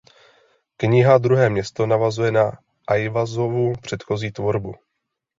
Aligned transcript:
Kniha 0.77 1.17
"Druhé 1.19 1.49
město" 1.49 1.85
navazuje 1.85 2.31
na 2.31 2.51
Ajvazovu 2.87 3.73
předchozí 3.81 4.31
tvorbu. 4.31 4.73